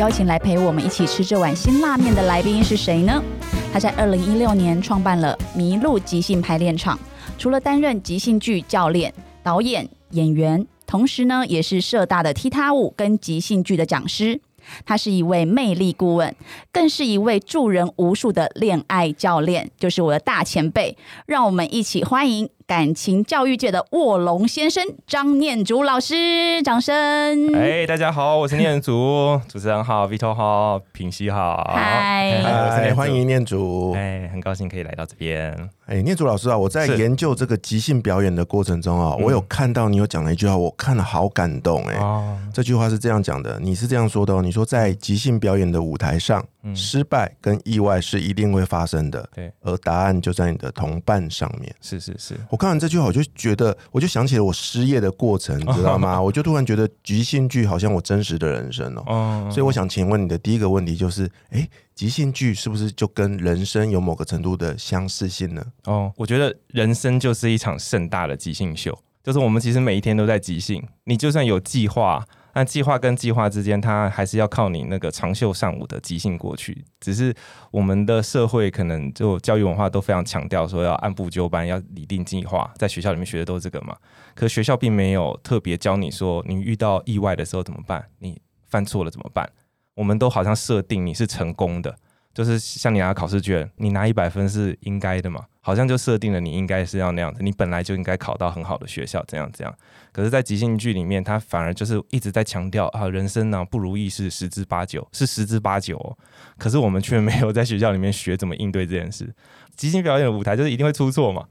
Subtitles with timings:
[0.00, 3.22] 邀请来陪我们一起吃这碗辛辣面的来宾是谁呢？
[3.70, 6.98] 他在二零一六年创办了麋鹿即兴排练场，
[7.36, 14.40] 除了担任即兴剧教练、导演、演员，同时呢也是社大的踢踏舞跟即兴剧的讲师。
[14.86, 16.34] 他是一位魅力顾问，
[16.72, 20.96] 更是一位助人无数的恋爱教练，就是我的大前辈。
[21.26, 27.52] 让我们一起欢迎感情教育界的卧龙先生张念祖老师，掌声！
[27.52, 32.40] 哎，大家好，我是念祖， 主持人好，Vito 好，品熙好，嗨。
[32.40, 33.92] 嗨，我是念祖欢迎念祖。
[33.94, 35.68] 哎，很高兴可以来到这边。
[35.86, 39.24] 哎，念祖老师啊，我在研究这个即兴表演的过程中啊，嗯。
[39.24, 46.76] 我有看到你有讲了一句话，我看了好感动哎、哦，这句话是这样讲的，你是这样说的哦，你说在即兴表演的舞台上，嗯。
[46.76, 51.74] 失败跟意外是一定会发生的，对，而答案就在你的同伴上面。
[51.80, 56.20] 是是是，我看完这句话，我就觉得，我就想起了我失业的过程，你知道吗？
[56.20, 59.02] 我就突然觉得即兴剧好像我真实的人生哦。
[59.06, 65.64] 哦，所以我想请问你的第一个问题就是，哎，即兴剧是不是就跟人生有某个程度的相似性呢？
[65.86, 72.22] 哦，我觉得人生就是一场盛大的即兴秀，就是我们其实每一天都在即兴，你就算有计划。
[72.52, 76.84] 但计划跟计划之间，它还是要靠你那个长袖善舞的即兴过去。
[77.00, 77.34] 只是
[77.70, 83.96] 我们的社会可能就教育文化都非常强调说要按部就班，要拟定计划，在学校里面学的都是这个嘛。
[84.34, 88.04] 可学校并没有特别教你说，你遇到意外的时候怎么办？
[88.18, 89.48] 你犯错了怎么办？
[89.94, 91.94] 我们都好像设定你是成功的，
[92.32, 95.44] 就是像你拿考试卷，你拿一百分是应该的嘛？
[95.62, 99.74] 好像就设定了你应该是要那样子，你本来就应该考到很好的学校，怎样怎样。
[100.10, 106.16] 可是，在即兴剧里面，他反而就是一直在强调啊，人生呢、不如意是十之八九，是十之八九、
[106.56, 109.32] 可是我们却没有在学校里面学怎么应对这件事。
[109.76, 111.44] 即兴表演的舞台就是一定会出错嘛，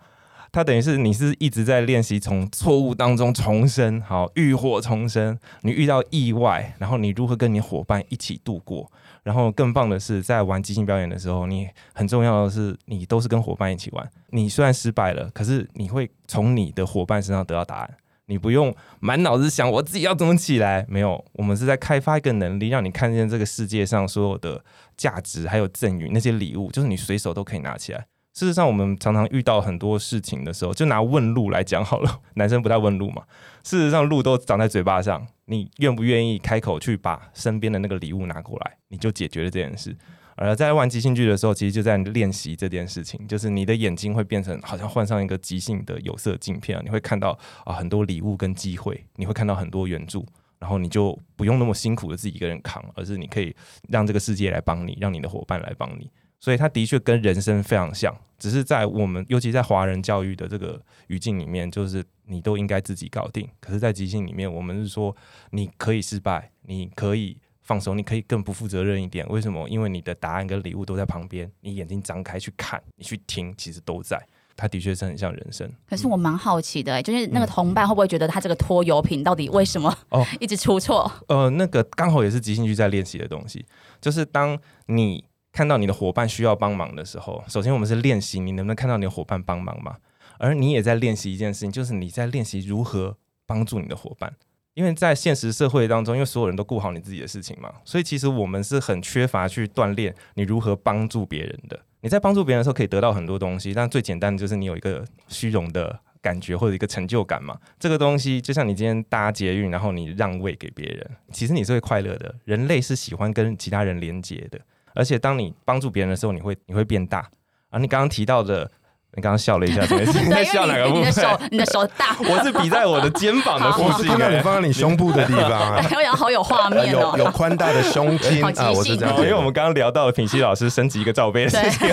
[0.52, 5.38] 它等于是你是一直在练习从错误当中重生，好浴火重生。
[5.62, 8.92] 你遇到意外，然后你如何跟你伙伴一起度过？
[9.30, 14.10] 然后更棒的是，在玩即兴表演的时候，你很重要的是，你都是跟伙伴一起玩。
[14.30, 17.98] 你虽然失败了，可是你会从你的伙伴身上得到答案。
[18.26, 24.66] 你不用满脑子想我自己要怎么起来，没有，我们是在开发一个能力，让你看见这个世界上所有的
[24.98, 28.08] 价值，还有赠与那些礼物，就是你随手都可以拿起来。
[28.40, 33.22] 事实上，我们常常遇到很多事情的时候，就拿问路来讲好了， 男生不太问路嘛。
[33.66, 39.94] 事实上，路都长在嘴巴上，你愿不愿意开口去把身边的那个礼物拿过来，你就解决了这件事。
[40.38, 50.26] 而在玩即兴剧的时候，其实就在练习这件事情，就是你的眼睛会变成好像换上一个即兴的有色镜片，你会看到啊很多礼物跟机会，你会看到很多援助，
[50.60, 53.54] 然后你就不用那么辛苦的自己一个人扛，而是你可以
[53.90, 56.10] 让这个世界来帮你，让你的伙伴来帮你。
[56.40, 63.48] 所以它的确跟人生非常像，只是在我们尤其在华人教育的这个语境里面，就是你都应该自己搞定。
[63.60, 65.16] 可是，在即兴里面，我们是说
[65.52, 69.28] 你可以失败，你可以放手，你可以更不负责任一点。
[69.28, 69.68] 为什么？
[69.70, 74.20] 因为你的答案跟礼物都在旁边，你眼睛张开去看，你去听，其实都在。
[74.56, 80.26] 它的确是很像人生可是我蛮好奇的、欸，就是那个同伴会不会觉得他这个拖油瓶到底为什么哦。
[80.38, 81.10] 一直出错？
[81.30, 83.66] 呃，那个刚好也是即兴剧在练习的东西，
[84.02, 89.98] 就是当你看到你的伙伴需要帮忙的时候，首先我们是练习你能不能看到你的伙伴帮忙嘛，
[90.38, 94.34] 而你也在练习一件事情，就是你在练习如何帮助你的伙伴。
[94.76, 101.78] 因为在现实社会当中，因为所有人都顾好你自己的事情嘛，所以其实我们是很缺乏去锻炼你如何帮助别人的。
[102.02, 107.60] 你在帮助别人的时候可以得到很多东西，但最简单的就是你有一个虚荣的感觉或者一个成就感嘛。
[107.78, 112.34] 这个东西就像你今天搭捷运，然后你让位给别人，其实你是会快乐的。
[112.46, 114.58] 人类是喜欢跟其他人连接的，
[114.96, 117.30] 而且当你帮助别人的时候，你会你会变大。
[117.70, 118.72] 而你刚刚提到的
[119.16, 119.82] 你刚刚笑了一下？
[119.90, 124.08] 你在笑哪个部分你的手分？，你的手大， 我是比在我的肩膀的附近、欸。
[124.08, 127.32] 看到你放在你胸部的地方啊， 我想好有画面有有哦。
[127.34, 131.90] 宽大的胸襟啊，我是这样，因为我们刚刚聊到了品熙老师升级一个罩杯的事情，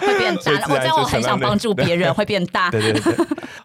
[0.00, 0.52] 会变大。
[0.68, 2.68] 我知道我很想帮助别人，会变大。
[2.70, 3.14] 对对对。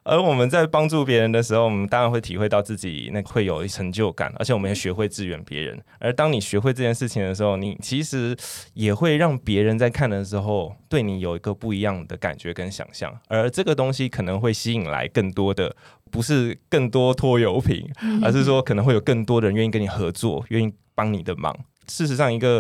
[0.04, 5.80] 而我们在帮助别人的时候，我们当然会体会到自己那会有成就感，而且我们也学会支援别人。
[6.00, 8.38] 而当你学会这件事情的时候，你其实
[8.74, 13.18] 也会让别人在看的时候，对你有一个不一样的感觉跟想象。
[13.30, 15.74] 而这个东西可能会吸引来更多的，
[16.12, 17.90] 不是更多拖油瓶，
[18.22, 21.58] 而是说可能会有更多的人愿意跟你合作，愿意帮你的忙。
[21.88, 22.60] 事实上，一个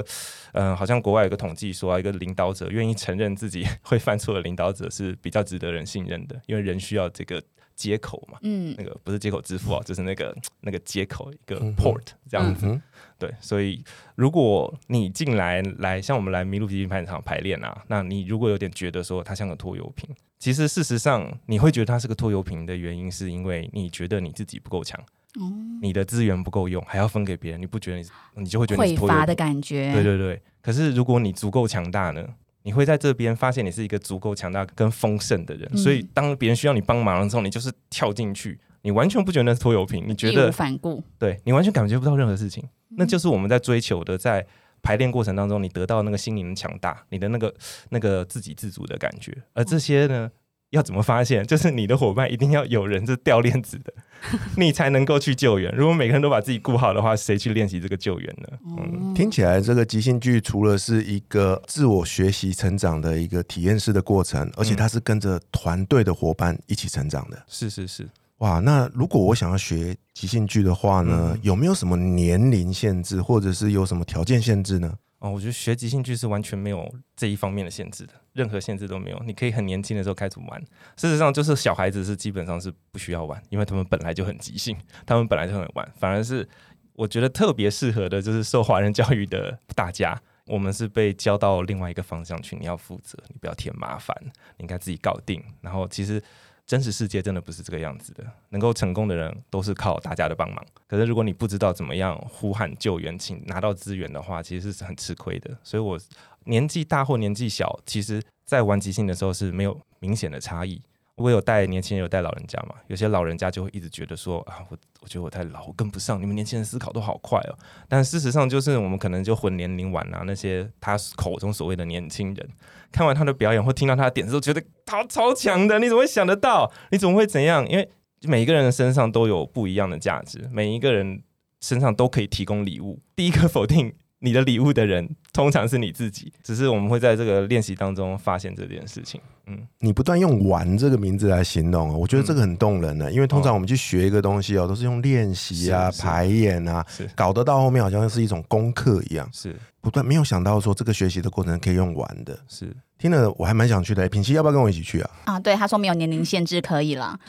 [0.54, 7.42] 嗯、呃好像国外有个统计说啊，一个领导者愿意承认自己 会犯错的领导者是比较值得人信任的，因为人需要这个
[7.82, 8.38] 接口嘛。
[8.44, 12.68] 嗯那个不是接口支付啊， 就是那个那个接口一个 port 这样子。
[12.68, 12.82] 嗯
[13.18, 13.84] 对，所以
[14.16, 25.00] 如果你进来来像我们来麋鹿皮筋排练场排练啊，那你如果有点觉得说它像个拖油瓶，其实事实上你会觉得它是个拖油瓶的原因，是因为你觉得你自己不够强，
[25.40, 28.06] 哦，你的资源不够用，还要分给别人，你不觉得你
[28.38, 30.42] 你就会觉得你是拖油瓶匮乏的感觉，对对对。
[30.60, 32.28] 可是如果你足够强大呢？
[32.64, 35.78] 你会在这边发现你是一个足够强大跟丰盛的人，嗯。
[35.78, 42.96] 所以当别人需要你帮忙的时候，你就是跳进去，你完全不觉得那是拖油瓶，你觉义得无反顾，对你完全感觉不到任何事情，嗯。
[42.98, 44.46] 那就是我们在追求的，在
[44.84, 47.54] 排练过程当中，你得到那个心灵的强大，你的那个
[47.90, 49.36] 那个自给自足的感觉。
[49.54, 50.32] 而这些呢，
[50.72, 51.46] 要怎么发现？
[51.48, 53.94] 就是你的伙伴一定要有人是掉链子的，
[54.58, 55.74] 你才能够去救援。
[55.76, 58.48] 如果每个人都把自己顾好的话，谁去练习这个救援呢？
[58.66, 67.44] 嗯，嗯听起来这个即兴剧除了是一个自我学习成长的一个体验式的过程，而且它是跟着团队的伙伴一起成长的。
[67.48, 68.08] 是是是。
[68.38, 74.92] 哇，那如果我想要学即兴剧的话呢，嗯有没有什么年龄限制，或者是有什么条件限制呢？
[75.22, 79.20] 哦，我觉得学即兴剧是完全没有这一方面的限制的，任何限制都没有。
[79.24, 80.60] 你可以很年轻的时候开始玩。
[80.98, 84.76] 事实上，就是小孩子是基本上是不需要玩，因为他们本来就很即兴，
[85.06, 85.88] 他们本来就很玩。
[85.96, 86.48] 反而是
[86.94, 94.16] 我觉得特别适合的，就是受华人教育的大家，我们是被教到另外一个方向去，你要负责，你不要添麻烦，
[94.58, 95.44] 你应该自己搞定。
[95.62, 96.22] 然后其实。
[96.66, 100.66] 真实世界真的不是这个样子的，能够成功的人都是靠大家的帮忙。
[100.88, 105.58] 可是如果你不知道怎么样呼喊救援，请拿到资源的话，其实是很吃亏的。
[105.64, 106.00] 所以我
[106.46, 110.82] 年纪大或年纪小，其实在玩即兴的时候是没有明显的差异。
[111.16, 112.76] 我有带年轻人，有带老人家嘛？
[112.88, 116.20] 有些老人家就会一直觉得说啊，我我觉得我太老，我跟不上。
[116.22, 117.58] 你们年轻人思考都好快哦。
[117.88, 122.50] 但事实上，就是我们可能就混年龄玩啊，那些他口中所谓的年轻人，
[122.92, 125.78] 看完他的表演或听到他的点子，都觉得他超强的。
[125.80, 126.72] 你怎么会想得到？
[126.92, 127.68] 你怎么会怎样？
[127.70, 127.90] 因为
[128.24, 131.22] 每一个人的身上都有不一样的价值，每一个人
[131.60, 133.00] 身上都可以提供礼物。
[133.16, 133.94] 第一个否定
[134.24, 136.32] 你的礼物的人，通常是你自己。
[136.44, 139.20] 只是我们会在这个练习当中发现这件事情。
[139.48, 143.12] 嗯，你不断用“玩”这个名字来形容哦，我觉得这个很动人呢。
[143.12, 149.28] 因为通常我们去学一个东西哦，都是用练习啊、排演啊，是搞得到后面好像是一种功课一样。
[149.34, 152.72] 是不断没有想到说这个学习的过程可以用玩的，是。
[153.00, 154.08] 听了我还蛮想去的。
[154.08, 155.10] 品熙要不要跟我一起去啊？
[155.26, 157.20] 啊，对，他说没有年龄限制，可以啦。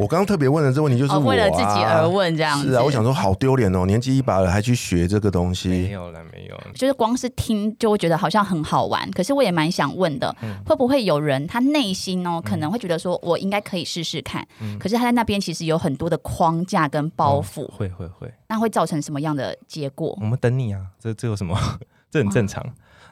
[0.00, 2.08] 我刚刚特别问的这个问题就是哦，我、啊为了自己而。
[2.08, 2.68] 问这样子。
[2.68, 5.92] 是啊，我想说好丢脸哦，年纪一把了还去学这个东西没西。
[5.92, 6.64] 有了，没有了。
[6.74, 20.24] 就是光是听就会觉得好像很好玩，可是我也蛮想问的，嗯会不会有人他内心哦可能会觉得说我应该可以试试看，嗯可是他在那边其实有很多的框架跟包袱，哦会会会，那会造成什么样的结果我？
[20.26, 21.56] 们等你啊，这这有什么？
[22.10, 22.64] 这很正常。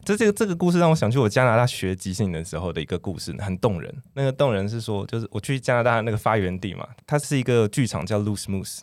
[0.04, 3.94] 这这个这个故事让我想起我加拿大学即兴的时候的一个故事，很动人。
[4.14, 8.80] 那个动人是说，就是我去加拿大那个发源地嘛，它是一个剧场叫 Loose Moose。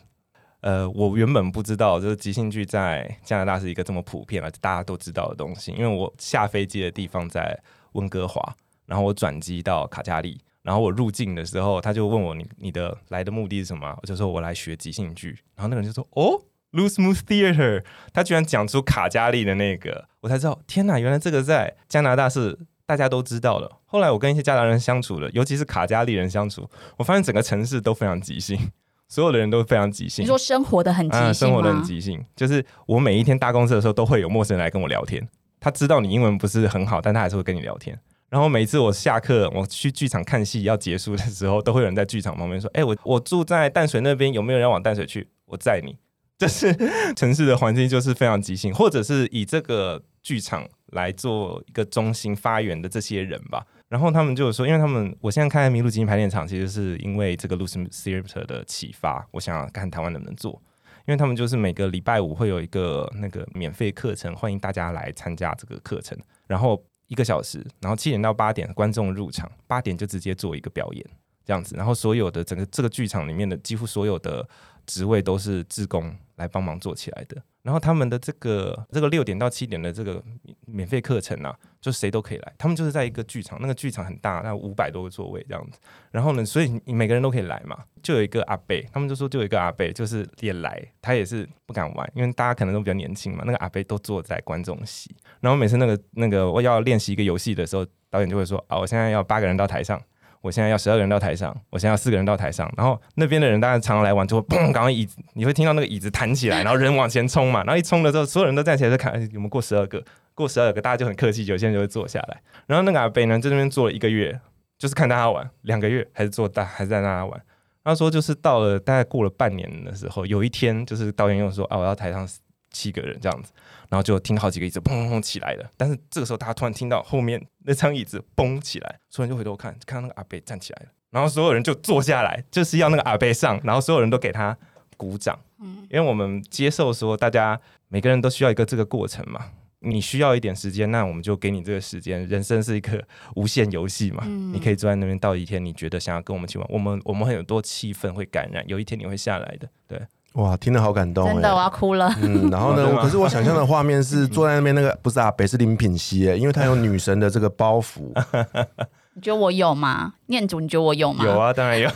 [0.60, 5.72] 呃，我原本不知道，就是即兴剧在加拿大是一个这么普遍而且大家都知道的东西。
[5.72, 7.58] 因为我下飞机的地方在
[7.92, 8.54] 温哥华，
[8.86, 13.96] 然后我转机到卡加利，然后我入境的时候，他就问我你你的来的目的是什么？
[14.02, 16.40] 我就说我来学即兴剧，然后那个人就说哦。
[16.76, 17.82] Loose Moose Theater，
[18.12, 23.70] 他居然讲出卡加利的那个，我才知道，天哪，原来这个在加拿大是大家都知道的。
[23.86, 28.58] 后来我跟一些加拿大人相处了，尤其是卡加利人相处，我发现整个城市都非常即兴，
[29.08, 30.22] 所有的人都非常即兴。
[30.22, 31.82] 你说生活的很即啊，兴生活的很？
[31.82, 35.26] 即兴，就是我每一天搭公车的时候，都会有陌生人来跟我聊天。
[35.58, 37.98] 他知道你英文不是很好，但他还是会跟你聊天。
[38.28, 45.28] 然后每次我下课，我去剧场看戏要结束的时候，都会有人在剧场旁边说：“哎、我我住在淡水那边，有没有人要往淡水去？
[45.46, 45.96] 我载你。”
[46.38, 46.74] 这是
[47.16, 53.66] 城市的环境就是非常即兴，或者是以这个剧场来做一个中心发源的这些人吧。
[53.88, 60.60] 然后他们就说，因为他们我现在看麋鹿即兴排练场，其实是因为这个 Lucy Theater 的启发，我想要看台湾能不能做。
[61.06, 71.06] 因为他们就是每个礼拜五会有一个那个免费课程，欢迎大家来参加这个课程，然后一个小时，然后七点到八点观众入场，八点就直接做一个表演
[71.44, 74.48] 这样子，然后所有的整个这个剧场里面的几乎所有的
[74.86, 77.36] 职位都是志工来帮忙做起来的。
[77.62, 80.22] 然后他们的这个这个六点到七点的这个
[80.66, 82.54] 免费课程啊，就谁都可以来。
[82.56, 85.80] 他们就是在一个剧场，那个剧场很大，那五百多个座位这样子。
[86.12, 87.76] 然后呢，所以每个人都可以来嘛。
[88.04, 93.42] 就有一个阿贝，他们就说就有一个阿贝，就是也来，他也是不敢玩，因为大家可能都比较年轻嘛。
[93.44, 100.00] 那个阿贝都坐在观众席，然后每次那个那个我要练习一个游戏的时候，导演就会说啊，我现在要八个人到台上。
[100.46, 110.00] 我现在要十二个人到台上，我现在要四个人到台上，然后那边的人当然常常来玩，就会砰，赶快椅子，你会听到那个椅子弹起来，然后人往前冲嘛，然后一冲了之后，所有人都站起来在看，哎有没有过十二个，
[110.34, 114.40] 过十二个，大家就很客气，有些人就会坐下来，然后那个阿贝呢，在那边坐了一个月，
[114.78, 117.42] 就是看大家玩，两个月还是坐大，还是在那玩。
[117.82, 122.28] 他说，就是到了大概过了半年的时候，有一天，就是导演又说啊，我要台上
[122.70, 123.52] 七个人这样子，
[123.88, 125.70] 然后就听好几个椅子砰砰砰起来了。
[125.76, 134.56] 但是这个时候，大家突然听到后面那张椅子嘣起来，所有人就回头看，看到那个阿贝站起来了，然后所有人就坐下来，就是要那个阿贝上，然后所有人都给他
[134.96, 135.38] 鼓掌。
[135.60, 139.52] 嗯，因为我们接受说，大家每个人都需要一个这个过程嘛。
[139.80, 142.26] 你需要一点时间，那我们就给你这个时间。
[142.26, 149.68] 人生是一个无限游戏嘛，你可以坐在那边到一天，你觉得想要跟我们一起玩，我们我们很多气氛会感染，有一天你会下来的。
[149.86, 150.00] 对，
[150.36, 152.14] 哇，听得好感动，真的我要哭了。
[152.20, 152.86] 嗯，然后呢？
[153.02, 158.12] 可是我想象的画面是 坐在那边那个不是啊北是林品熙哎，因为他有女神的这个包袱。
[159.14, 160.12] 你觉得我有吗？
[160.26, 161.24] 念祖，你觉得我有吗？
[161.24, 161.88] 有，啊，当然有，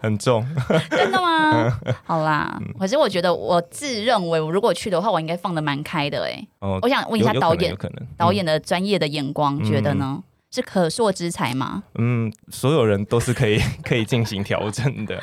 [0.00, 0.46] 很重。
[0.88, 1.76] 真的吗？
[2.04, 6.46] 好啦，可是我觉得我自认为，我如果去的话，我应该放的蛮开的哎。
[6.60, 7.76] 哦我想问一下导演
[8.16, 10.22] 导演的专业的眼光，觉得呢？
[10.52, 11.82] 是可塑之才吗？
[11.98, 15.20] 嗯，所有人都是可以可以进行调整的。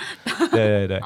[0.52, 1.02] 对对对，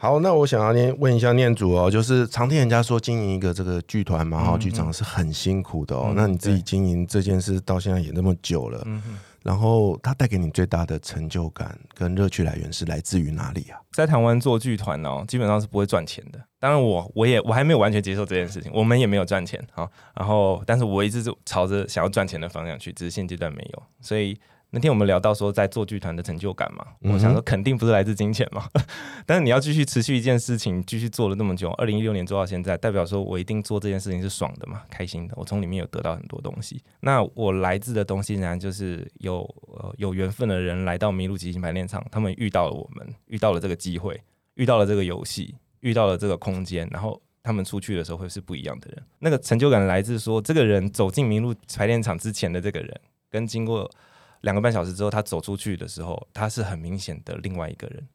[0.00, 6.06] 好，那我想要念问一下念祖哦，就是常听人家说经营一个这个剧团嘛，哈、嗯剧场是很辛苦的哦。
[6.10, 9.02] 嗯那你自己经营这件事到现在也那么久了，嗯。
[9.42, 13.80] 然后它带给你最大的成就感跟乐趣来源是来自于哪里啊？
[13.92, 16.38] 在台湾做剧团哦，基本上是不会赚钱的。
[16.60, 23.82] 当然我，我也我还没有完全接受这件事情，我们也没有赚钱好，然后，但是我一直就朝着想要赚钱的方向去，只是现阶段没有。
[24.00, 24.38] 所以
[24.70, 28.68] 那天我们聊到说，在做剧团的成就感嘛，我想说肯定不是来自金钱嘛。
[29.24, 35.34] 但是你要继续持续一件事情，继续做了那么久，二零一六年做到现在，代表说我一定做这件事情是爽的嘛，开心的。
[35.36, 36.82] 我从里面有得到很多东西。
[37.00, 44.20] 那我来自的东西，仍然就是有呃有缘分的人来到麋鹿即兴排练场，他们遇到了我们，遇到了这个机会，
[44.54, 47.20] 遇到了这个游戏，遇到了这个空间，然后。
[47.40, 53.90] 他们出去的时候会是不一样的人，那个成就感来自说，这个人走进麋鹿排练场之前的这个人，跟经过
[54.42, 58.06] 两个半小时之后他走出去的时候，他是很明显的另外一个人。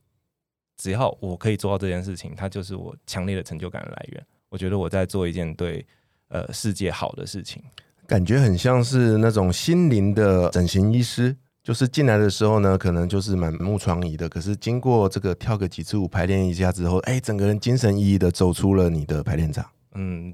[0.78, 4.26] 只要我可以做到这件事情，他就是我强烈的成就感的来源。
[4.50, 5.86] 我觉得我在做一件对
[6.30, 7.62] 呃世界好的事情。
[8.06, 19.66] 感觉很像是那种心灵的整形医师，就是进来的时候呢，可能就是满目疮痍的，可是经过这个跳个几次舞，排练一下之后，哎，整个人精神奕奕的走出了你的排练场。
[19.94, 20.34] 嗯，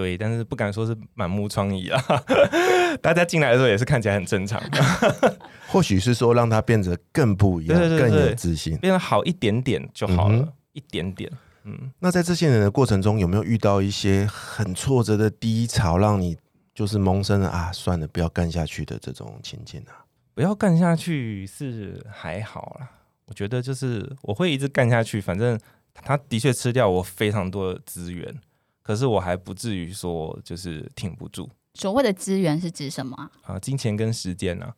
[0.00, 2.22] 对，但是不敢说是满目疮痍啊。
[3.02, 4.60] 大家进来的时候也是看起来很正常，
[5.68, 8.76] 或许是说让他变得更不一样，对对对更有自信。
[8.78, 11.30] 变得好一点点就好了，嗯一点点。
[11.64, 16.36] 嗯，那在这些人的过程中，有没有遇到一些很挫折的低潮，让你
[16.74, 20.06] 就是萌生了啊，算了，不要干下去的这种情境啊？
[20.34, 22.88] 不要干下去是还好啦，
[23.26, 25.58] 我觉得就是我会一直干下去，反正
[25.92, 28.34] 他的确吃掉我非常多的资源，
[28.90, 33.30] 可是我还不至于说就是挺不住所谓的资源是指什么啊？
[33.44, 34.74] 啊，金钱跟时间啊，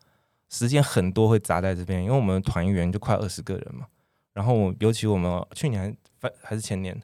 [0.50, 3.86] 时间很多会砸在这边，因为我们团员就快二十个人嘛，
[4.34, 5.96] 然后我尤其我们去年
[6.42, 6.94] 还是前年，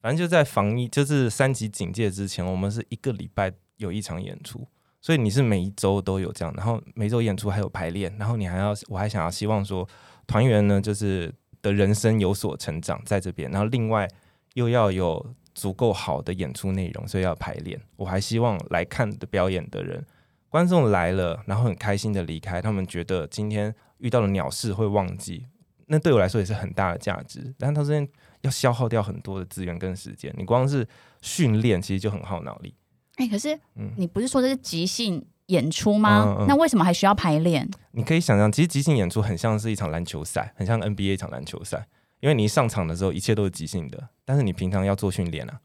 [0.00, 4.64] 反正就在防疫就是三级警戒之前，我们是一个礼拜有一场演出。
[5.00, 9.86] 所以你是每一周都有这样，然后每周演出还有排练，然后你还要，我还想要希望说
[10.28, 14.08] 团员呢，就是的人生有所成长在这边，然后另外
[14.54, 17.80] 又要有足够好的演出内容，所以要排练。
[17.96, 20.04] 我还希望来看的表演的人，
[20.48, 25.46] 观众来了，然后很开心的离开，他们觉得今天遇到了鸟事会忘记，
[25.86, 27.54] 那对我来说也是很大的价值。
[27.58, 28.08] 但是他这边
[28.40, 30.86] 要消耗掉很多的资源跟时间，你光是
[31.20, 32.74] 训练其实就很耗脑力。
[33.16, 36.24] 哎、可是嗯你不是说这是即兴演出吗？
[36.24, 37.68] 嗯嗯那为什么还需要排练？
[37.90, 41.86] 你可以想象，其实即兴演出很像是一场篮球赛，很像 NBA 一场篮球赛，
[42.22, 45.60] 因为你一上场的时候一切都是即兴的，但是你平常要做训练啊，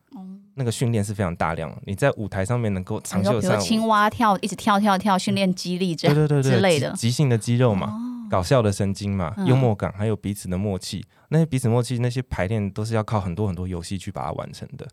[0.56, 6.92] 那个训练是非常大量的，你在舞台上面能够长袖善舞，青蛙跳，一直跳跳跳，训练肌力这样对对对对之类的。
[6.94, 14.88] 即即兴的肌肉嘛，哦，搞笑的神经嘛，嗯幽默感，还有彼此的默契，那些彼此默契，那些排练都是要靠很多很多游戏去把它完成的。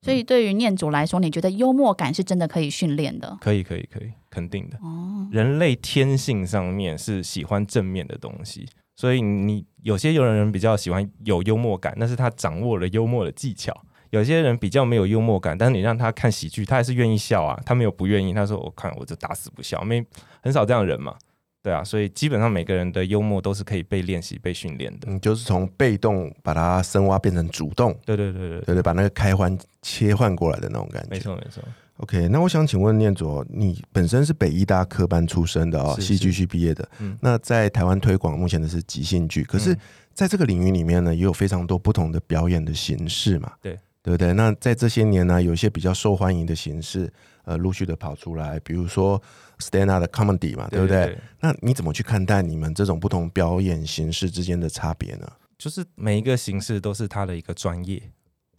[0.00, 3.36] 所以对于念祖来说，你觉得幽默感是真的可以训练的？
[3.40, 4.78] 可以，可以，可以，肯定的。
[4.80, 8.68] 哦，人类天性上面是喜欢正面的东西，
[8.98, 13.72] 所以你有些有的人比较喜欢有幽默感，但是他掌握了幽默的技巧。
[14.10, 17.56] 有些人比较没有幽默感，但是你让他看喜剧，他还是愿意笑啊。
[17.64, 20.04] 他没有不愿意，他说我看我就打死不笑，没
[20.42, 21.14] 很少这样的人嘛。
[21.62, 25.08] 对啊，所以基本上每个人的幽默都是可以被练习、被训练的。
[25.08, 31.10] 你就是从被动把它深挖变成主动，对对对对，对对，把那个开关切换过来的那种感觉。
[31.10, 31.62] 没错没错。
[31.98, 36.88] OK，那我想请问念卓，你本身是北医大科班出身的哦，戏剧系毕业的。
[37.00, 39.78] 嗯那在台湾推广目前的是即兴剧，可是嗯
[40.14, 44.32] 在这个领域里面呢，也有非常多不同的表演的形式嘛，对对不对？
[44.32, 47.12] 那在这些年呢，有一些比较受欢迎的形式，
[47.44, 49.20] 呃，陆续的跑出来，比如说
[49.58, 51.18] stand up 的 comedy 嘛，对不对？
[51.40, 55.28] 那你怎么去看待你们这种不同表演形式之间的差别呢？
[55.58, 58.00] 就是每一个形式都是它的一个专业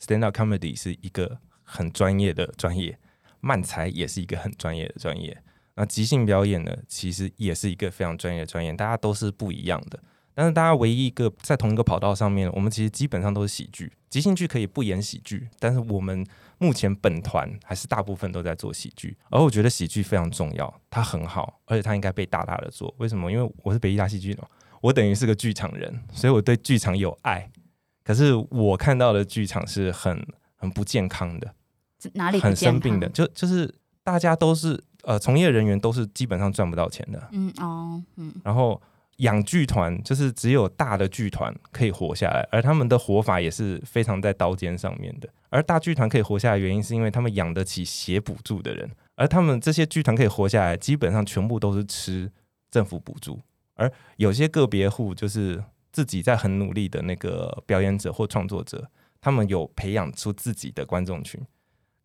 [0.06, 3.00] ，stand up comedy 是一个很专业的专业，
[3.42, 5.42] 漫才也是一个很专业的专业。
[5.76, 10.00] 那即兴表演呢，其实也是一个非常专业的专业，大家都是不一样的。
[10.34, 13.92] 但是大家唯一一个在同一个跑道上面，我们其实基本上都是喜剧。
[14.10, 16.26] 即兴剧可以不演喜剧，但是我们
[16.58, 19.18] 目前本团还是大部分都在做喜剧。
[19.30, 22.94] 而我觉得喜剧非常重要，它很好，而且它应该被大大的做。
[23.00, 23.32] 为什么？
[23.32, 24.44] 因为我是北艺大戏剧的，
[24.82, 27.50] 我等于是个剧场人，所以我对剧场有爱。
[28.04, 31.54] 可是我看到的剧场是很很不健康的，
[32.14, 38.82] 哪里很生病的，就就是大家都是呃从业人员都是基本上赚不到钱的，嗯哦嗯然后
[39.18, 45.28] 养剧团就是只有大的剧团可以活下来，而他们的活法也是非常在刀尖上面的。
[45.50, 52.32] 而大剧团可以活下来，原因是因为他们养得起写补助的人，而他们这些剧团可以活下来，基本上全部都是吃
[52.72, 53.40] 政府补助。
[53.74, 58.90] 而有些个别户就是自己在很努力的那个表演者或创作者，
[59.20, 61.42] 他们有培养出自己的观众群，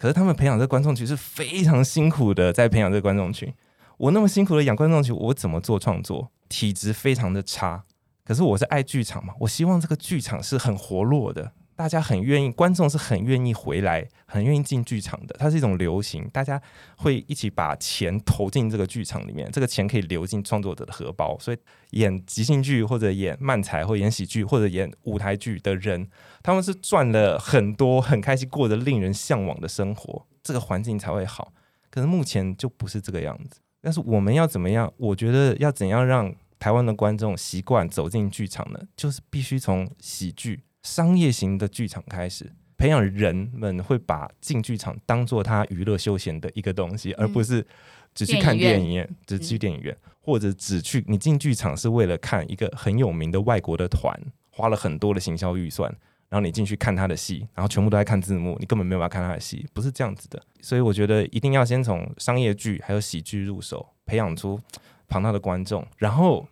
[0.05, 3.51] 可是他们培养这观众群是非常辛苦的，在培养这观众群。
[3.97, 6.31] 我那么辛苦的养观众群，我怎么做创作？
[6.47, 7.83] 体质非常的差，
[8.23, 15.35] 可是我是爱剧场嘛，我希望这个剧场是很活络的，大家很愿意，观众是很愿意回来，很愿意进剧场的。
[15.39, 16.61] 它是一种流行，大家
[16.97, 21.37] 会一起把钱投进这个剧场里面，这个钱可以流进创作者的荷包。
[21.39, 21.59] 所以
[21.91, 26.09] 演即兴剧或者演漫才或演喜剧或者演舞台剧的人，
[26.43, 31.53] 他们是赚了很多，很开心，过着令人向往的生活，这个环境才会好。
[31.91, 33.61] 可是目前就不是这个样子。
[33.81, 34.91] 但是我们要怎么样？
[34.97, 38.81] 我觉得要怎样让台湾的观众习惯走进剧场呢？
[38.97, 47.67] 就是必须从喜剧、商业型的剧场开始，培养人们会把进剧场当做他娱乐休闲的一个东西，而不是
[48.15, 54.15] 只去看电电影院，只去电影院，或者只去你进剧场是为了看一个很有名的外国的团，
[54.51, 55.93] 花了很多的行销预算。
[56.31, 60.43] 然后你进去看他的戏，然后全部都在看字幕，你根本没有办法看他的戏，不是这样子的。
[60.61, 64.61] 所以我觉得一定要先从商业剧还有喜剧入手，培养出
[65.07, 66.49] 庞大的观众，然后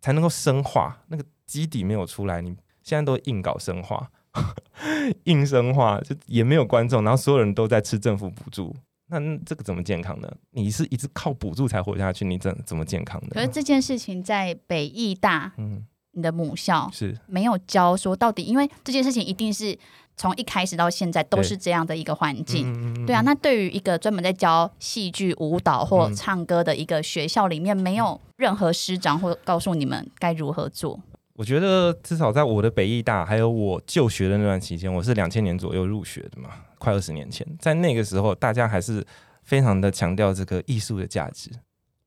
[0.00, 2.40] 才能够深化那个基底没有出来。
[2.40, 4.08] 你现在都硬搞生化，
[5.24, 8.72] 硬生化就也没有观众，然后所有人都在吃政府补助，
[9.08, 10.32] 那那这个怎么健康呢？
[10.52, 13.30] 你是一直靠补助才活下去，你怎怎么健康的？
[13.30, 19.76] 可是这件事情在北艺大，嗯，你的母校是没有教说到底，因为这件事情一定是
[20.16, 22.72] 从一开始到现在都是这样的一个环境。
[22.72, 31.00] 嗯对啊，那对于一个专门在教戏剧、舞蹈或嗯唱歌的一个学校里面，没有任何师长或告诉你们该如何做。
[31.36, 39.06] 我觉得至少在我的北艺大，还有我就学的那段期间，我是两千年左右入学的嘛，快二十年前，在那个时候，大家还是
[39.42, 41.50] 非常的强调这个艺术的价值，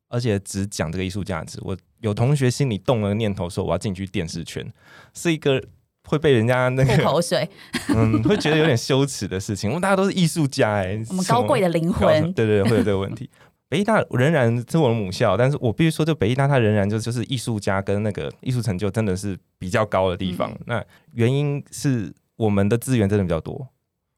[0.08, 1.60] 而且只讲这个艺术价值。
[1.62, 4.66] 我有同学心里动了念头，说我要进去电视圈，
[5.14, 5.64] 是一个
[6.08, 7.48] 会被人家那吐个口水，
[7.96, 9.70] 嗯，会觉得有点羞耻的事情。
[9.70, 12.34] 我们大家都是艺术家哎、我们高贵的灵魂。
[12.34, 13.30] 对对对，会有这个问题。
[13.70, 20.52] 北艺大仍然是我的母校，但是我必须说，就北艺大它仍然就就是艺术家跟那个艺术成就真的是比较高的地方。
[20.52, 23.68] 嗯那原因是我们的资源真的比较多，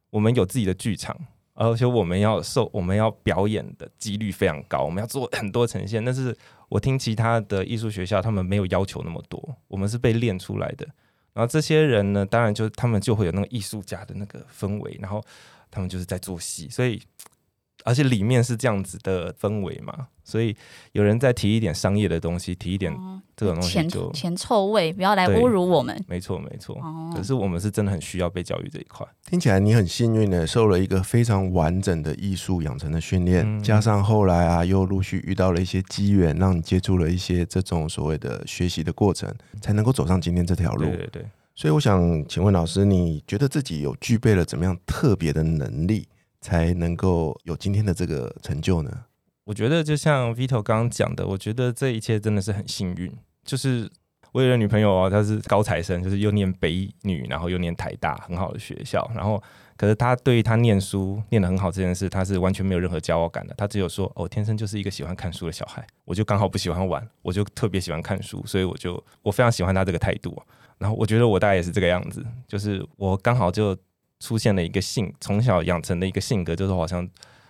[0.10, 1.16] 我们有自己的剧场，
[1.54, 6.04] 而且我们要受我们要表演的几率非常高，我们要做很多呈现。
[6.04, 6.34] 但是
[6.70, 10.88] 我听其他的艺术学校，他们没有要求那么多，我们是被练出来的。
[11.34, 15.22] 然后这些人呢，当然就他们就会有那个艺术家的那个氛围，然后
[15.70, 17.02] 他们就是在做戏，所以
[17.84, 20.56] 而且里面是这样子的氛围嘛，所以
[20.92, 26.04] 有人在提一点商业的东西，提一点哦这种东西钱就钱臭味，不要来侮辱我们。
[26.08, 26.76] 没错没错。
[26.82, 40.98] 哦可是我们是真的很需要被教育这一块，听起来你很幸运的，受了一个非常完整的艺术养成的训练，嗯加上后来啊又陆续遇到了一些机缘，让你接触了一些这种所谓的学习的过程，才能够走上今天这条路对。
[40.98, 41.26] 对对。
[41.54, 46.08] 所以我想请问老师，你觉得自己有具备了怎么样特别的能力，
[46.42, 49.06] 才能够有今天的这个成就呢？
[49.46, 53.12] 我觉得就像 Vito 刚刚讲的，我觉得这一切真的是很幸运。
[53.44, 53.90] 就是
[54.32, 59.10] 我有个女朋友哦，她是高材生，就是又念北女，然后又念台大，很好的学校。
[59.16, 59.42] 然后，
[59.76, 63.54] 可是她对于她念书念得很好这件事，她是完全没有任何骄傲感的。
[63.58, 70.40] 她只有说，哦，天生就是一个喜欢看书的小孩，我就刚好不喜欢玩，我就特别喜欢看书，所以我就我非常喜欢她这个态度。
[70.78, 73.76] 然后我觉得我大概也是这个样子，就是我刚好就
[74.22, 77.06] 出现了一个性，从小养成的一个性格，就是好像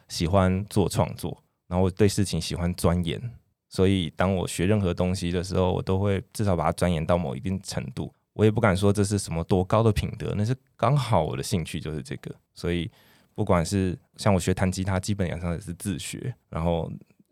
[0.07, 3.21] 喜欢做创作，然后对事情喜欢钻研，
[3.69, 8.12] 所以当我学任何东西的时候，我都会至少把它钻研到某一定程度。
[8.34, 12.89] 我也不敢说这是什么多高的品德，那是刚好我的兴趣就是这个，所以
[13.36, 16.89] 不管是像我学弹吉他，基本上也是自学，然后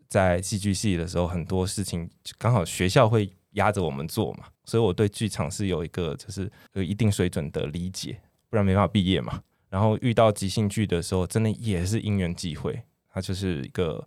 [0.08, 8.20] 在戏剧系的时候，很多事情刚好学校会压着我们做嘛，所以我对剧场是有一个就是有一定水准的理解，
[8.50, 9.40] 不然没办法毕业嘛。
[9.70, 14.06] 然后遇到即兴剧的时候，真的也是因缘际会，它就是一个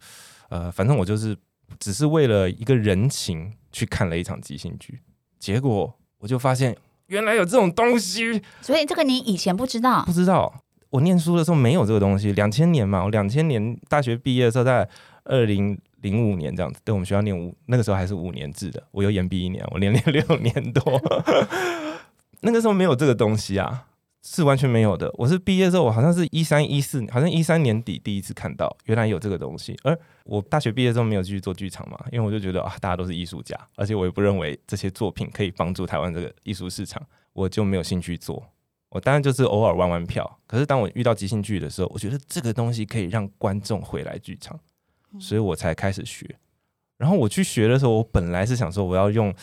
[0.50, 1.36] 呃，反正我就是
[1.80, 5.00] 只是为了一个人情去看了一场即兴剧，
[5.40, 5.96] 结果。
[6.20, 6.74] 我就发现
[7.08, 10.06] 原来有这种东西，所以这个你以前不知道？
[10.06, 10.64] 不知道。
[10.90, 12.32] 我念书的时候没有这个东西。
[12.32, 14.88] 两千年嘛，我两千年大学毕业的时候，在
[15.26, 18.82] 二零零五年这样子，对我们学校念五，那个时候还是五年制的。
[18.92, 20.82] 我又延毕一年，我连念六年多。
[22.40, 23.88] 那个时候没有这个东西啊。
[24.26, 25.14] 是完全没有的。
[25.16, 29.78] 我是毕业之后，我好像是一三一四，好像一三年底第一次看到，原来有这个东西。
[29.84, 38.42] 而我大学毕业之后没有继续做剧场嘛，因为我就觉得啊，大家都是艺术家，而且我也不认为这些作品可以帮助台湾这个艺术市场，我就没有兴趣做。
[38.90, 40.40] 我当然就是偶尔玩玩票。
[40.48, 44.58] 可是当我遇到即兴剧的时候，我觉得这个东西可以让观众回来剧场，
[45.20, 46.34] 所以我才开始学。
[46.98, 49.34] 然后我去学的时候，我本来是想说我要用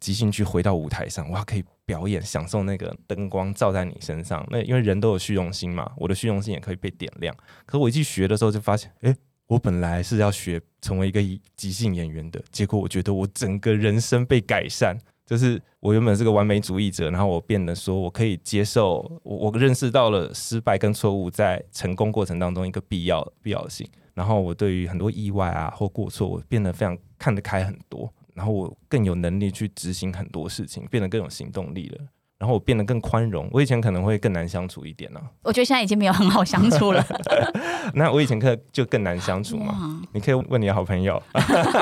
[0.00, 1.64] 即兴剧回到舞台上，我要可以。
[1.86, 4.46] 表演，享受那个灯光照在你身上。
[4.48, 7.34] 那因为人都有虚荣心嘛，我的虚荣心也可以被点亮。
[7.66, 9.12] 可我一去学的时候，就发现，哎，
[9.48, 11.20] 我本来是要学成为一个
[11.56, 14.96] 即兴演员的，结果我觉得我整个人生被改善。
[15.26, 23.84] 就是我原本是个完美主义者，然后我变得说我可以接受，我我认识到了失败跟错误在成功过程当中一个必要必要性。
[24.14, 28.12] 然后我对于很多意外啊或过错，我变得非常看得开很多。
[28.40, 31.98] 然后我更有能力去执行很多事情，变得更有行动力了。
[32.38, 33.46] 然后我变得更宽容。
[33.52, 35.20] 我以前可能会更难相处一点呢。
[35.42, 37.04] 我觉得现在已经没有很好相处了。
[37.92, 40.00] 那我以前可就更难相处嘛？
[40.14, 41.22] 你可以问你的好朋友，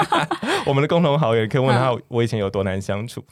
[0.66, 3.24] 我们的共同好友，可以问他我以前有多难相处。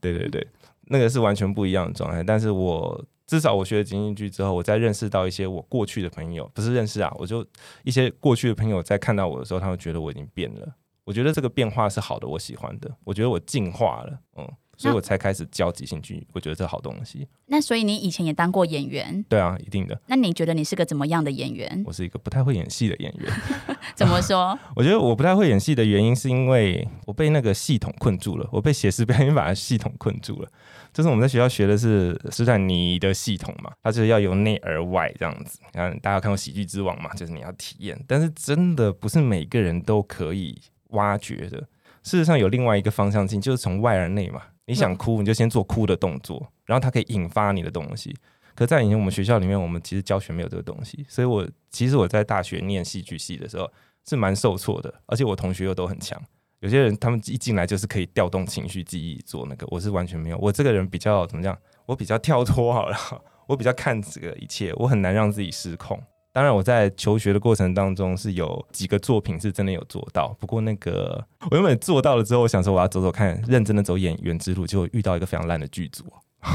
[0.00, 0.44] 对对对，
[0.86, 2.20] 那个是完全不一样的状态。
[2.24, 7.46] 但是我至少我学了即兴剧之后，我在认识到一些我过去的朋友，不是认识啊，我就
[7.84, 10.68] 一些过去的朋友在看到我的时候，他们觉得我已经变了。
[11.04, 12.90] 我觉得这个变化是好的，我喜欢的。
[13.04, 16.24] 我觉得我进化了，嗯，所以我才开始教即兴剧。
[16.32, 17.26] 我觉得这好东西。
[17.46, 19.24] 那所以你以前也当过演员？
[19.28, 20.00] 对啊，一定的。
[20.06, 21.82] 那你觉得你是个怎么样的演员？
[21.84, 23.32] 我是一个不太会演戏的演员。
[23.96, 24.56] 怎么说？
[24.76, 28.48] 我觉得我不太会演戏的原因是因为我被那个系统困住了。
[28.52, 30.48] 我被写诗表演法系统困住了。
[30.92, 35.58] 就是我们在学校学的是斯坦尼的系统嘛，它就是要由内而外这样子。
[35.72, 40.60] 看大家看过《喜剧之王》嘛，就是你要体验，但是真的不是每个人都可以。
[40.92, 41.58] 挖掘的，
[42.02, 44.42] 事实上有另外一个方向性，就是从外而内嘛。
[44.66, 48.16] 你想哭，你就先做哭的动作，然后它可以引发你的东西。
[48.54, 53.68] 可在以前我们学校里面，我们其实教学没有这个东西，所以我其实我在大学念戏剧系的时候
[54.06, 56.20] 是蛮受挫的，而且我同学又都很强。
[56.60, 60.38] 有些人他们一进来就是可以调动情绪记忆做那个，我是完全没有。
[60.38, 61.58] 我这个人比较怎么讲？
[61.86, 62.96] 我比较跳脱好了，
[63.48, 66.00] 我比较看这个一切，我很难让自己失控。
[66.32, 70.34] 当然，我在求学的过程当中是有几个作品是真的有做到。
[70.40, 76.04] 不过那个我原本做到了之后，我想说我要走走看，认真的走演员之路，就遇到一个非常烂的剧组。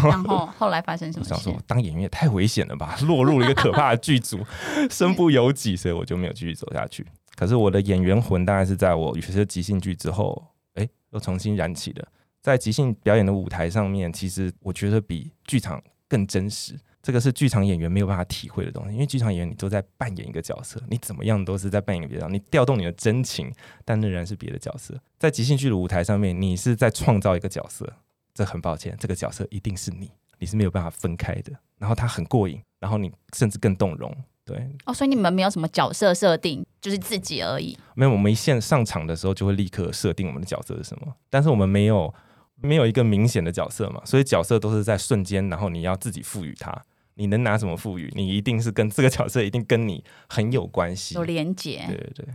[0.04, 1.24] 然后后来发生什么？
[1.30, 4.40] 想说当演员也太危险了吧，落入了一个可怕的剧组，
[4.90, 7.06] 身不由己，所以我就没有继续走下去。
[7.36, 12.08] 可是我的演员魂大概是在我学了即兴剧之后，哎，又重新燃起了。
[12.42, 16.80] 在即兴表演的舞台上面，其实我觉得比剧场更真实。
[17.08, 23.50] 这个是剧场演员没有办法体会的东西，因为剧场演员你都在扮演一个角色，你怎么样都是在扮演一个角色，你调动你的真情，
[23.86, 24.94] 但仍然是别的角色。
[25.18, 27.90] 在即兴剧的舞台上面，你是在创造一个角色，
[28.34, 31.54] 这很抱歉，这个角色一定是你，你是没有办法分开的。
[31.78, 34.14] 然后他很过瘾，然后你甚至更动容。
[34.44, 37.78] 对哦，所以你们没有什么角色设定，就是自己而已。
[37.96, 42.14] 没有，我们一线上场的时候就会立刻设定我们的角色是什么，但是我们没有
[42.56, 46.84] 没有一个明显的角色嘛，所以角色都是在瞬间，然后你要自己赋予它。
[47.18, 48.10] 你能拿什么赋予？
[48.16, 51.84] 你一定是跟这个角色一定跟你很有关系，有连结。
[51.88, 52.26] 对对对。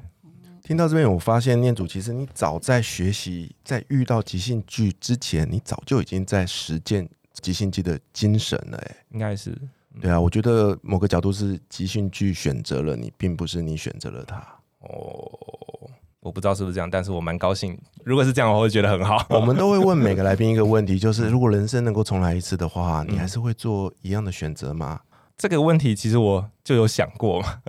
[0.62, 7.08] 听到这边，我发现念祖其实你早在学习，在遇到即兴剧之前，你早就已经在实践
[7.40, 8.78] 即兴剧的精神了。
[8.78, 9.56] 哎，应该是。
[10.00, 14.36] 对啊，我觉得某个角度是即兴剧选择了你，并不是你选择了他。
[14.80, 15.90] 哦。
[16.22, 17.76] 我不知道是不是这样，但是我蛮高兴。
[18.04, 19.26] 如果是这样，我会觉得很好。
[19.28, 25.00] 我们都会问 每个来宾一个问题，就是如果人生能够重来一次的话，你还是会做一样的选择吗？
[25.36, 27.60] 这个问题其实我就有想过嘛。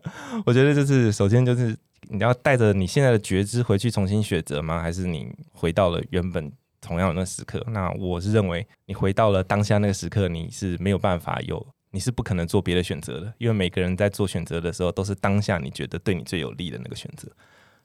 [0.46, 1.76] 我觉得就是首先就是
[2.10, 4.80] 你要带着你现在的觉知回去重新选择吗？
[4.80, 7.66] 还是你回到了原本同样的那时刻？
[7.72, 17.28] 那我是认为你回到了当下那个时刻，你是没有办法有你是不可能做别的选择的，因为每个人在做选择的时候，都是当下你觉得对你最有利的那个选择。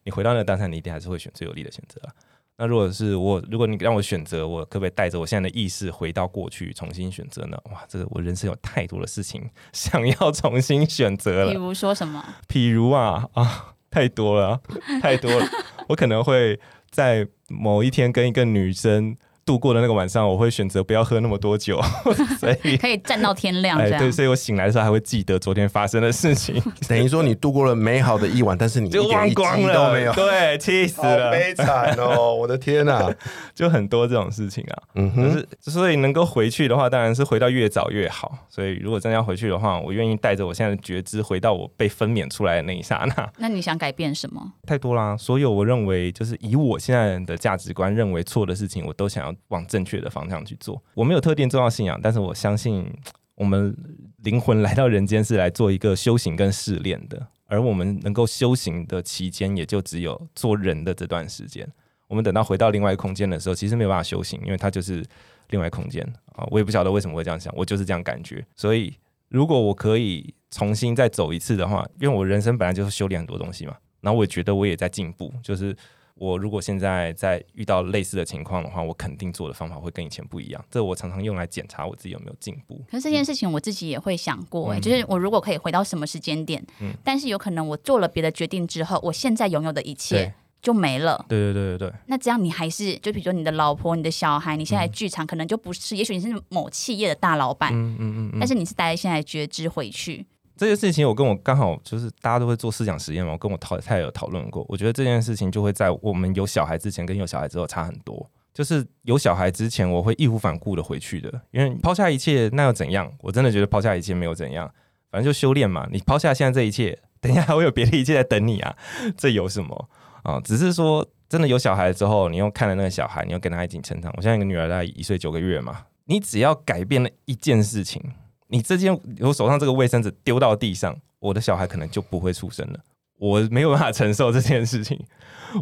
[0.09, 2.09] 你回到那个当下，你一定还是会选最有利的选择啊。
[2.57, 7.59] 那如果是我，如果你让我选择，我可不可以带着我现在的意识回到过去重新选择呢？
[7.71, 11.51] 哇，这个我人生有太多的事情 想要重新选择了。
[11.51, 12.25] 比如说什么？
[12.49, 14.59] 比如啊啊，太多了，
[15.03, 15.47] 太多了。
[15.89, 19.15] 我可能会在某一天跟一个女生。
[19.49, 21.81] 度过的那个晚上，我会选择不要喝那么多酒，
[22.39, 23.79] 所以可以站到天亮。
[23.79, 26.63] 哎，对，所以我醒来的时候还会记得昨天发生的事情。
[26.87, 30.13] 等于说你度过了美好的一晚，但是你就忘光了都没有。
[30.19, 32.35] 对，气死了，悲惨哦！
[32.35, 33.11] 我的天哪，
[33.55, 34.83] 就很多这种事情啊。
[34.97, 38.37] 嗯哼，所以能够回去的话，当然是回到越早越好。
[38.51, 43.33] 所以如果真的要回去的话，我愿意带着我现在的觉知回到我被分娩出来的那一刹那。
[43.39, 44.53] 那你想改变什么？
[44.67, 45.17] 太多啦！
[45.17, 50.29] 所有我认为就是以我现在的价值观认为错的事情，我都想要往正确的方。
[50.29, 52.87] 向去做，我没有特定重要信仰，但是我相信
[53.35, 53.75] 我们
[54.19, 61.67] 灵魂来到人间是来做一个修行跟试炼的，而我们能够修行的期间，也就只有做人的这段时间。
[62.09, 65.03] 我们等到回到另外一个空间的时候，其实没有办法修行，因为它就是
[65.49, 66.47] 另外空间啊。
[66.51, 68.45] 我也不晓得为什么会这样想，我就是这样感觉。
[68.55, 68.93] 所以，
[69.29, 75.75] 如果我可以重新再走一次的话，因为我人生本来就是修炼很多东西嘛，然后我也觉得我也在进步，就是。
[76.19, 80.65] 我如果现在在遇到类似的情况的话，我肯定做的方法会跟以前不一样。
[80.71, 82.81] 这我常常用来检查我自己有没有进步。
[82.91, 91.25] 可是这件事情我自己也会想过，哎，就是我如果可以回到什么时间点，嗯，但是有可能我做了别的决定之后，我现在拥有的一切就没了。
[91.29, 91.95] 对对对对对。
[92.07, 100.27] 那这样你还是，就比如说你的老婆、你的小孩，你现在剧场可能就不是，也许你是某企业的大老板，嗯嗯嗯，但是你是带现在觉知回去。
[100.59, 104.67] 这件事情，我跟我刚好就是大家都会做思想实验嘛，我跟我太太有讨论过。
[104.69, 108.29] 我觉得这件事情就会在我们有小孩之前跟有小孩之后差很多。
[108.53, 113.09] 就是有小孩之前，我会义无反顾的回去的，因为抛下一切那又怎样？
[113.21, 114.69] 我真的觉得抛下一切没有怎样，
[115.13, 115.87] 反正就修炼嘛。
[115.93, 118.77] 你抛下现在这一切，等一下还会有别的一切在等你啊，
[119.17, 119.89] 这有什么
[120.25, 120.41] 啊？
[120.41, 124.13] 只是说真的有小孩之后，你又看了那个小孩，你又跟他一起成长。
[124.17, 128.03] 我现在一个女儿大概一岁九个月嘛，你只要改变了一件事情。
[128.49, 132.81] 你这件我手上这个卫生纸丢到地上，我的小孩可能就不会出生了。
[133.19, 134.99] 我没有办法承受这件事情，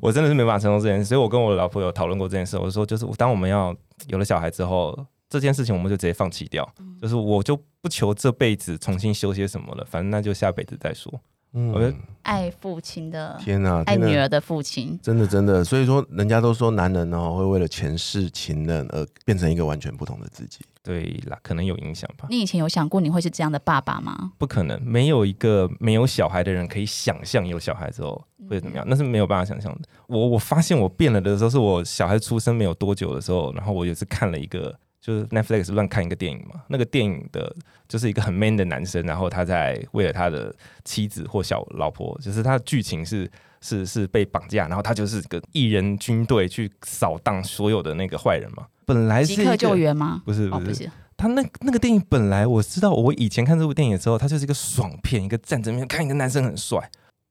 [0.02, 1.06] 我真的是没办法承受这件事。
[1.06, 3.74] 所以我跟我老婆有讨论过这件事，我说就是当我们要
[4.08, 4.94] 有了小孩之后，
[5.30, 6.70] 这件事情我们就直接放弃掉，
[7.00, 11.12] 就是我就不求这辈子重新修些什么了，反正那就下辈子再说。
[11.54, 20.60] 嗯，爱父亲的天哪，爱女儿的父亲，真的真的，所以说人家都说男人哦会为了前世情人而变成一个完全不同的自己。
[20.86, 22.28] 对啦，可能有影响吧。
[22.30, 24.30] 你以前有想过你会是这样的爸爸吗？
[24.38, 29.88] 不可能，没有一个没有小孩的人可以想象有小孩之后会怎么样，那是没有办法想象的。
[30.06, 34.78] 我我发现我变了的时候，是我小孩出生没有多久的时候，然后我也是看了一个。
[34.98, 37.54] 就是 Netflix 乱看一个电影嘛，那个电影的
[37.86, 40.52] 就是一个很 man 的男生，然后他在为了他的
[40.84, 48.66] 妻子或小老婆，就是他的剧情是是是被绑架，然后他就是个艺人军队去扫荡所有的那个坏人嘛。
[48.86, 50.22] 本来是即刻救援吗？
[50.24, 56.78] 不是不是，他那那个电影本来我知道，我以前看这部电影的时候，它就是一个爽片，一个战争片，看一个男生很帅。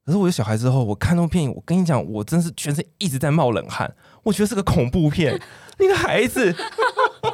[0.05, 3.91] 可是我有小孩之后，我看那部电影，我跟你讲，我真是全身一直在冒冷汗，
[4.21, 5.39] 我觉得是个恐怖片，
[5.79, 6.55] 那个孩子。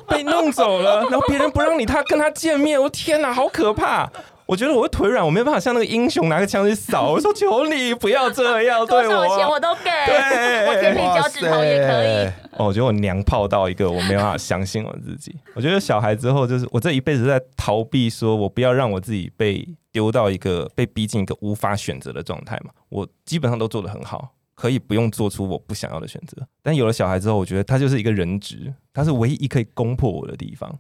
[0.08, 4.10] 被弄走了，然后别人不让你他跟他见面，我天哪，好可怕！
[4.46, 7.12] 我觉得我会腿软，我没办法像那个英雄拿个枪去扫。
[7.12, 12.30] 我说求你不要这样对我，钱我都给，对，我贴你脚趾头也可以。
[12.62, 15.36] 哦，我觉得我娘炮到一个我没办法 相信我自己。
[15.56, 22.72] 我觉得小孩之后就是我这一辈子在逃避，说我不要让我自己被丢到一个被逼进一个无法选择的状态嘛。
[22.90, 24.36] 我基本上都做得很好。
[24.54, 30.78] 可以不用做出我不想要的选择，但有了小孩之后，我觉得他就是一个人质，他是唯一可以攻破我的地方。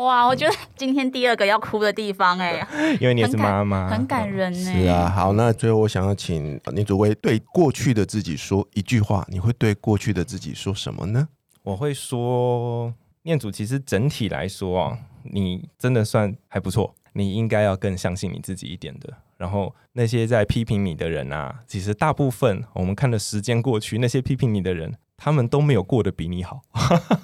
[0.00, 2.66] 哇，我觉得今天第二个要哭的地方，哎，
[3.00, 4.72] 因为你也是妈妈，很感人呢。
[4.72, 11.28] 是啊，好，那最后我想要请林祖威对过去的自己说一句话，你会对过去的自己说什么呢？
[11.62, 19.12] 我会说，念祖，其实整体来说啊，你真的算还不错，你应该要更相信你自己一点的。
[19.36, 26.62] 然后那些在批评你的人啊，其实大部分我们看的时间过去，那些批评你的人，他们都没有过得比你好，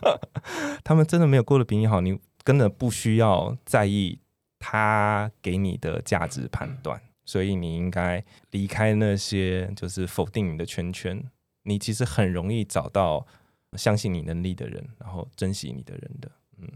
[0.84, 4.20] 他们真的没有过得比你好，你根本不需要在意
[4.60, 11.20] 他给你的价值判断，所以你应该离开那些就是否定你的圈圈，
[11.64, 13.26] 你其实很容易找到
[13.72, 16.68] 相信你能力的人，然后珍惜你的人的，嗯。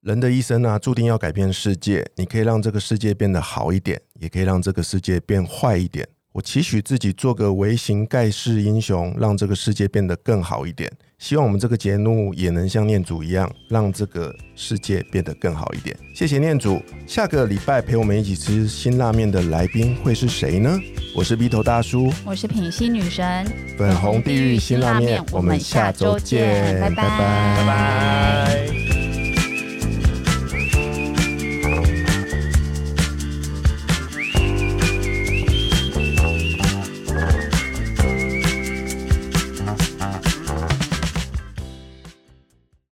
[0.00, 2.10] 人的一生啊，注定要改变世界。
[2.16, 6.08] 你可以让这个世界变得好一点，也可以让这个世界变坏一点。
[6.32, 15.96] 我期许自己做个微型盖世英雄，让这个世界变得更好一点，希望我们这个节目也能像念祖一样，让这个世界变得更好一点。
[16.14, 16.80] 谢谢念祖。
[17.08, 20.78] 下个礼拜陪我们一起吃辛辣面的来宾会是谁呢？
[21.16, 23.44] 我是鼻头大叔，我是品心女神，
[23.76, 29.17] 粉红地狱辛辣面，我们下周见，拜拜拜拜。